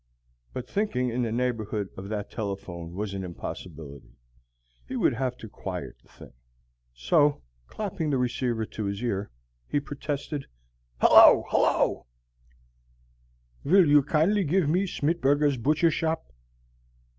But 0.51 0.67
thinking 0.67 1.11
in 1.11 1.21
the 1.21 1.31
neighborhood 1.31 1.89
of 1.95 2.09
that 2.09 2.31
telephone 2.31 2.95
was 2.95 3.13
an 3.13 3.23
impossibility. 3.23 4.15
He 4.87 4.95
would 4.95 5.13
have 5.13 5.37
to 5.37 5.47
quiet 5.47 5.95
the 6.01 6.09
thing. 6.09 6.33
So, 6.91 7.43
clapping 7.67 8.09
the 8.09 8.17
receiver 8.17 8.65
to 8.65 8.85
his 8.85 9.03
ear, 9.03 9.29
he 9.67 9.79
protested, 9.79 10.47
"Hello! 11.01 11.43
hello!" 11.49 12.07
"Will 13.63 13.87
you 13.87 14.01
kindly 14.01 14.43
give 14.43 14.67
me 14.67 14.87
Schmittberger's 14.87 15.57
butcher 15.59 15.91
shop?" 15.91 16.33